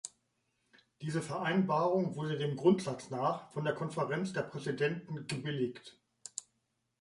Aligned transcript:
Diese 1.03 1.21
Vereinbarung 1.21 2.15
wurde 2.15 2.35
dem 2.35 2.55
Grundsatz 2.55 3.11
nach 3.11 3.51
von 3.51 3.65
der 3.65 3.75
Konferenz 3.75 4.33
der 4.33 4.41
Präsidenten 4.41 5.27
gebilligt. 5.27 6.01